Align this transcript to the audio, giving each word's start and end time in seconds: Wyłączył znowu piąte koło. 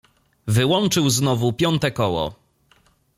Wyłączył 0.47 1.09
znowu 1.09 1.53
piąte 1.53 1.91
koło. 1.91 2.35